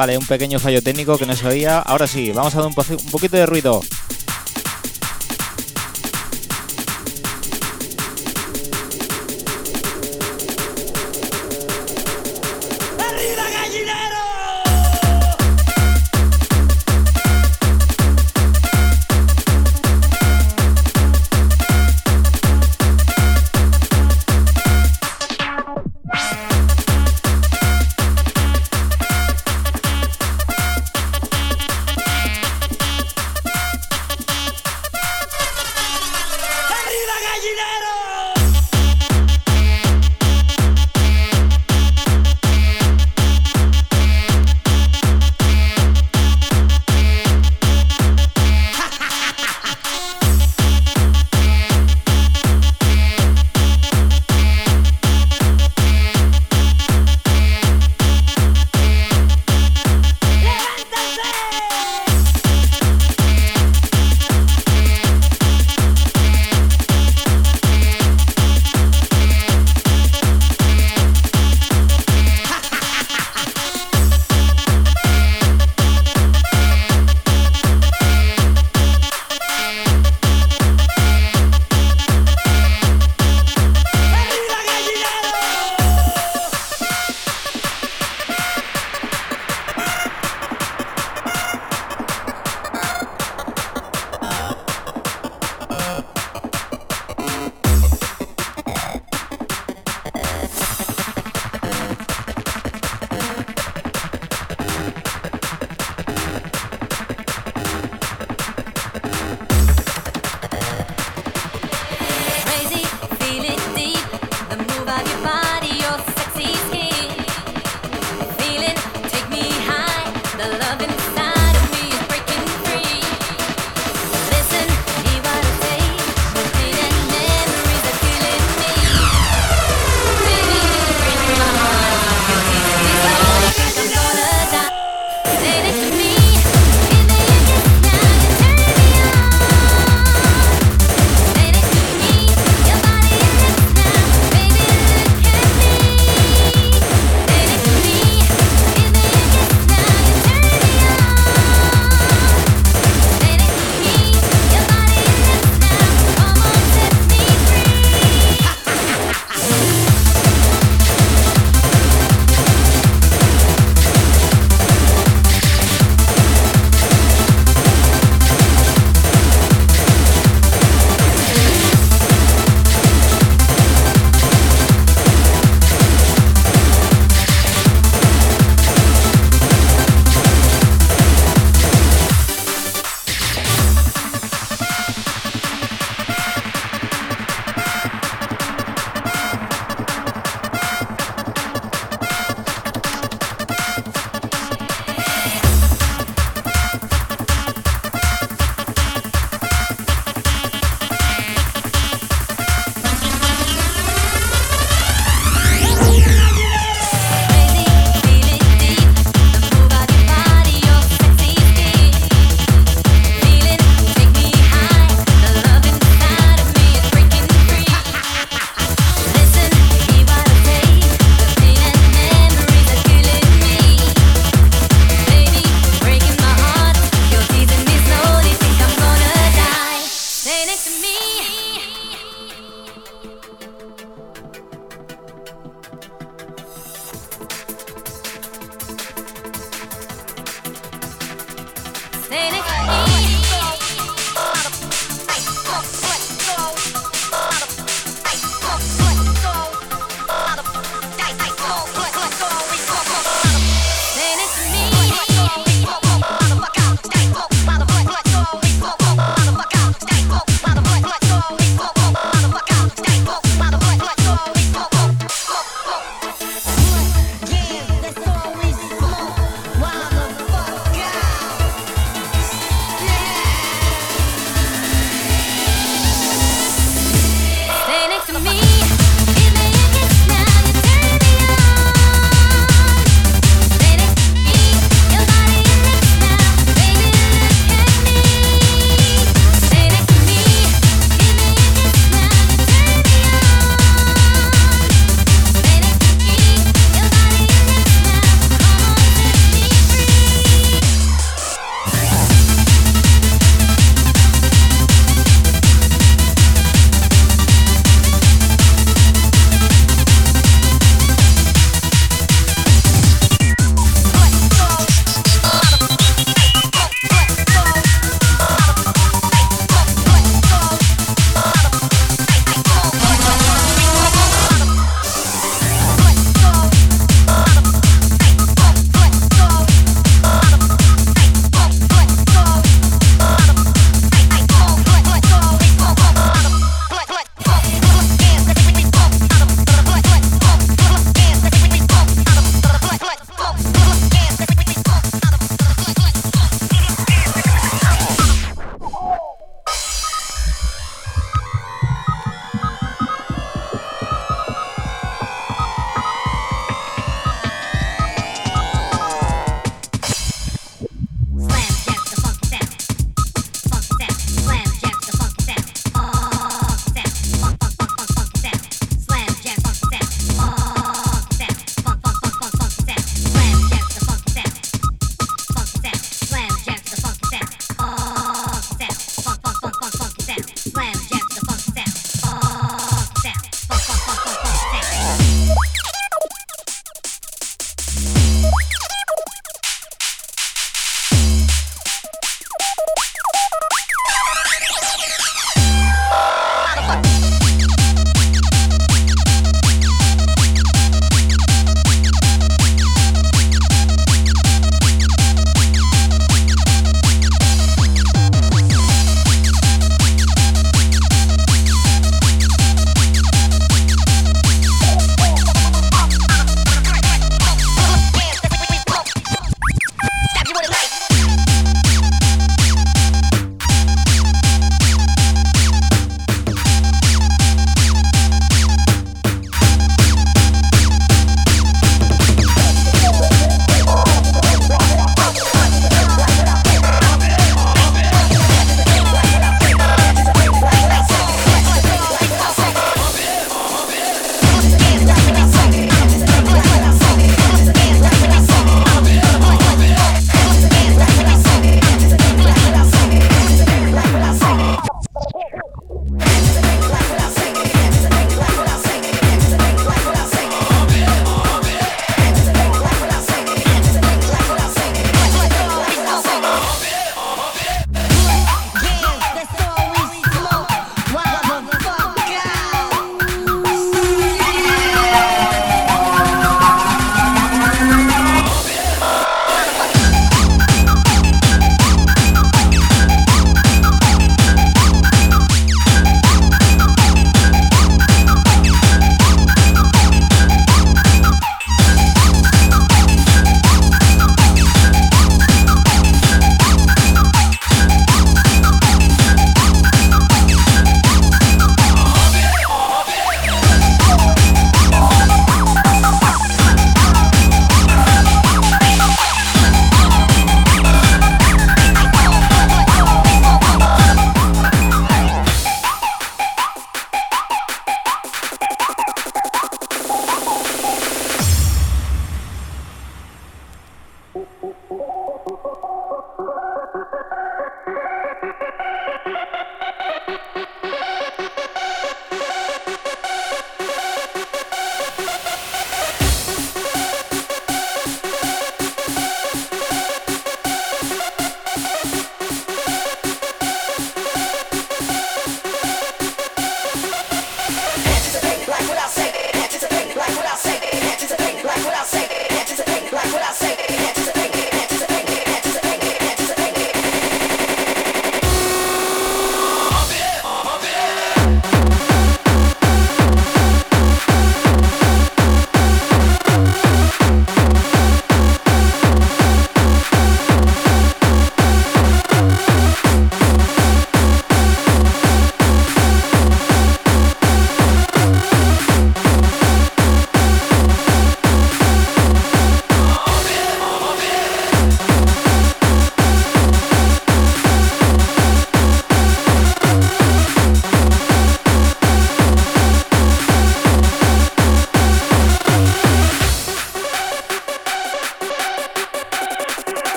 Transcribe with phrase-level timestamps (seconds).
[0.00, 1.78] Vale, un pequeño fallo técnico que no se oía.
[1.78, 3.82] Ahora sí, vamos a dar un, un poquito de ruido.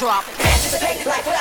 [0.00, 0.24] drop.
[0.40, 1.36] Anticipated like what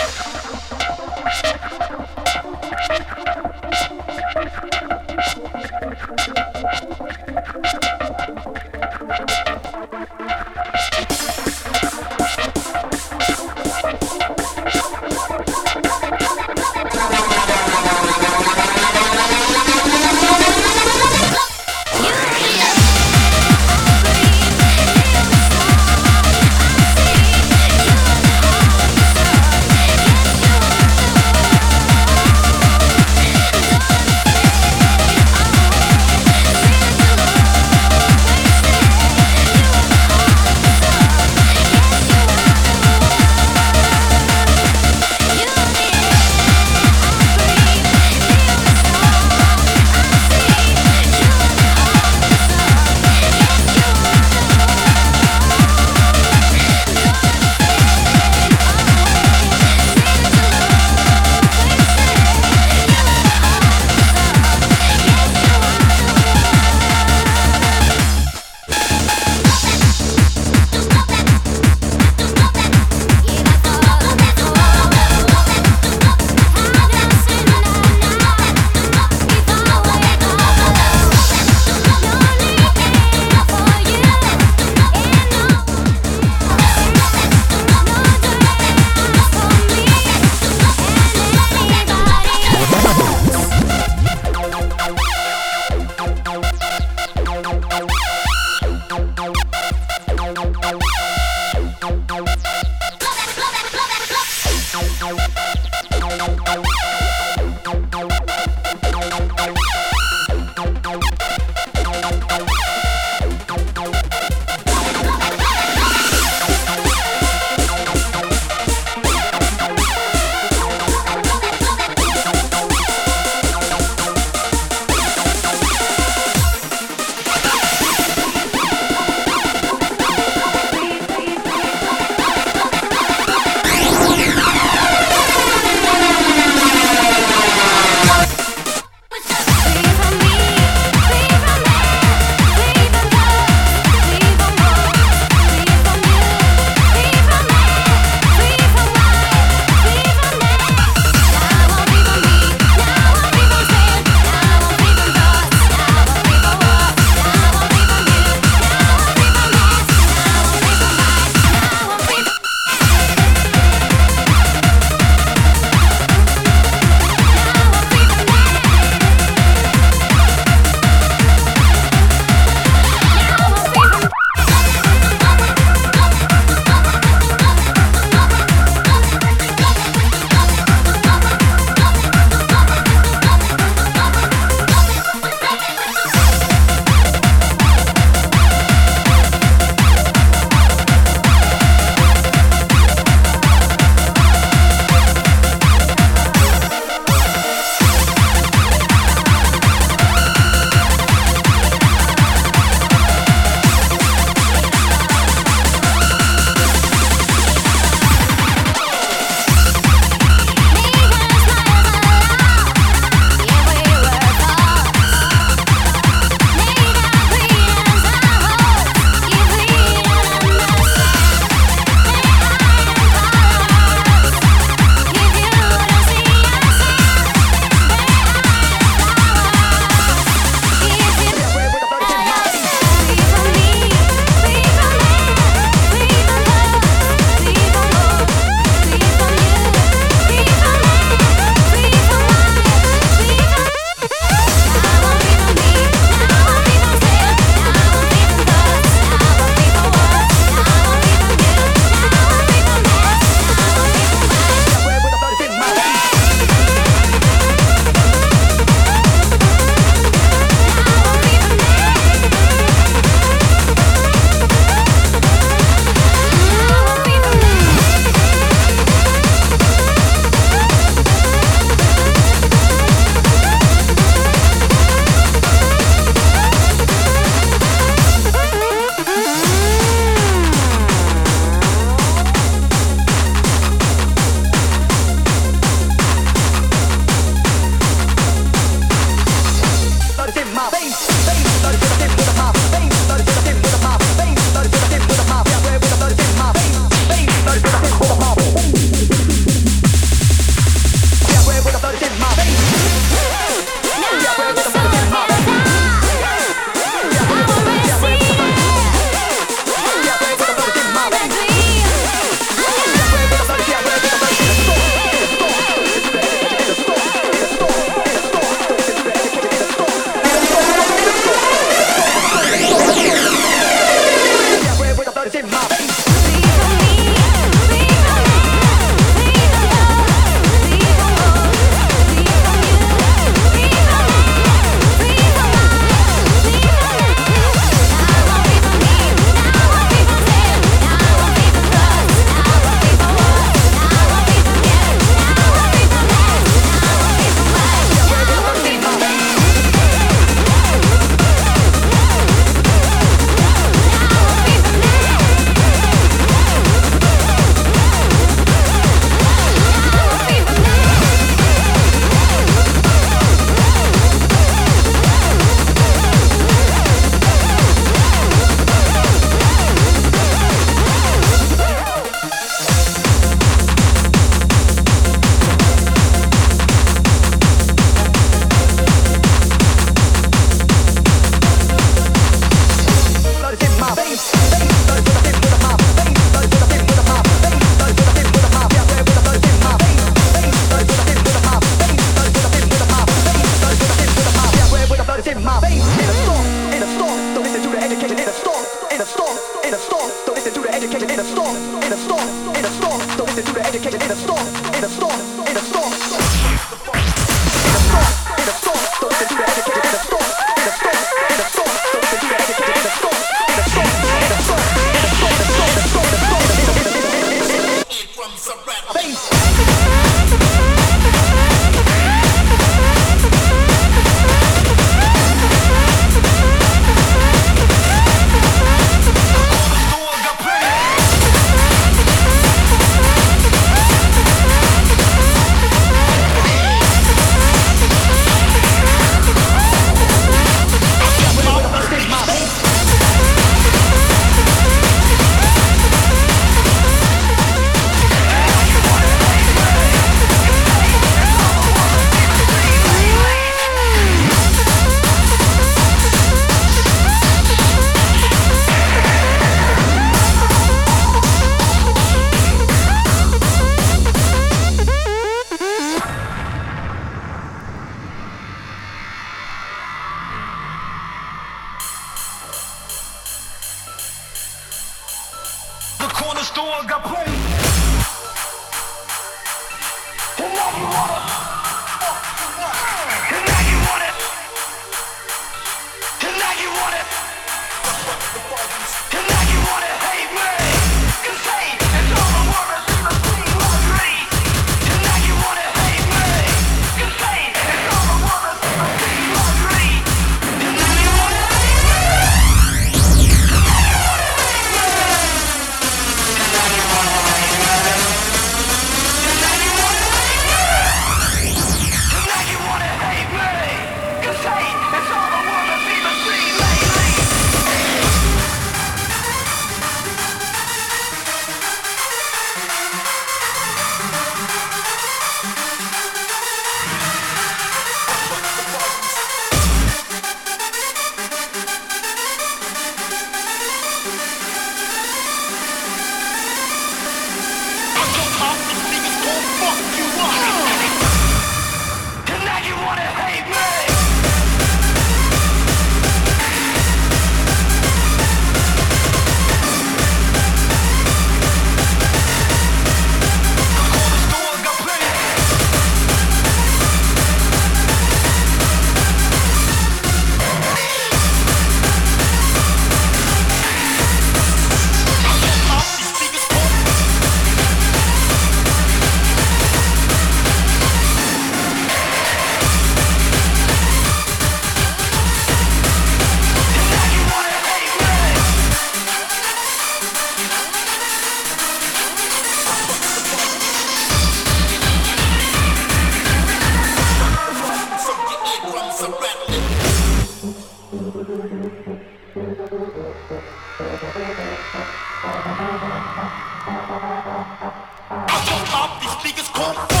[599.61, 600.00] pump, pump.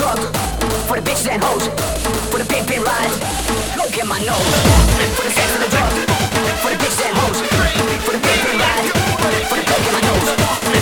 [0.00, 0.18] drug
[0.88, 1.68] For the bitches and hoes
[2.32, 3.16] For the pimp and rides
[3.76, 4.50] Look at my nose.
[5.16, 6.00] For the sex and the drugs,
[6.62, 7.38] For the bitches and hoes
[8.04, 8.88] For the pimp and rides
[9.50, 10.28] For the coke in my nose.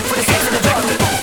[0.09, 1.18] For the sex and the drugs.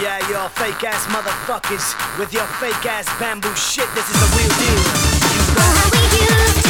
[0.00, 3.88] Yeah, you're fake ass motherfuckers with your fake ass bamboo shit.
[3.94, 4.80] This is the real deal.
[5.30, 6.63] You know how we do.